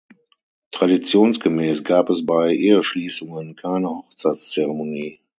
[0.71, 5.19] Traditionsgemäß gab es bei Eheschließungen keine Hochzeitszeremonie.